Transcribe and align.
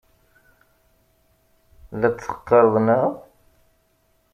La 1.99 2.09
t-teqqareḍ, 2.11 2.75
naɣ? 2.85 3.09